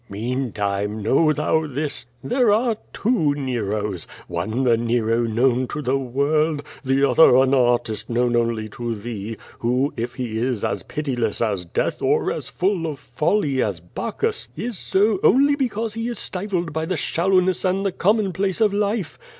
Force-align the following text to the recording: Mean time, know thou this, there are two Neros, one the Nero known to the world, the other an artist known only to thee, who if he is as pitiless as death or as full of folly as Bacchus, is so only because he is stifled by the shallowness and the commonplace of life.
Mean 0.09 0.51
time, 0.51 1.03
know 1.03 1.31
thou 1.31 1.67
this, 1.67 2.07
there 2.23 2.51
are 2.51 2.75
two 2.91 3.35
Neros, 3.35 4.07
one 4.27 4.63
the 4.63 4.75
Nero 4.75 5.19
known 5.21 5.67
to 5.67 5.81
the 5.83 5.95
world, 5.99 6.63
the 6.83 7.07
other 7.07 7.35
an 7.35 7.53
artist 7.53 8.09
known 8.09 8.35
only 8.35 8.67
to 8.69 8.95
thee, 8.95 9.37
who 9.59 9.93
if 9.95 10.15
he 10.15 10.39
is 10.39 10.65
as 10.65 10.81
pitiless 10.81 11.39
as 11.39 11.65
death 11.65 12.01
or 12.01 12.31
as 12.31 12.49
full 12.49 12.87
of 12.87 12.97
folly 12.97 13.61
as 13.61 13.79
Bacchus, 13.79 14.47
is 14.57 14.75
so 14.79 15.19
only 15.21 15.55
because 15.55 15.93
he 15.93 16.07
is 16.07 16.17
stifled 16.17 16.73
by 16.73 16.87
the 16.87 16.97
shallowness 16.97 17.63
and 17.63 17.85
the 17.85 17.91
commonplace 17.91 18.59
of 18.59 18.73
life. 18.73 19.19